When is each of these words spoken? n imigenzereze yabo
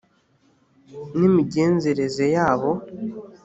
n 1.19 1.19
imigenzereze 1.29 2.25
yabo 2.37 2.71